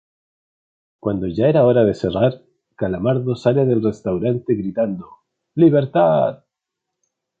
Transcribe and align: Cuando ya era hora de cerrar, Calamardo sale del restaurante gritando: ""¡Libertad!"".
Cuando 0.99 1.27
ya 1.27 1.45
era 1.47 1.63
hora 1.67 1.85
de 1.85 1.93
cerrar, 1.93 2.41
Calamardo 2.75 3.35
sale 3.35 3.67
del 3.67 3.83
restaurante 3.83 4.55
gritando: 4.55 5.17
""¡Libertad!"". 5.53 6.43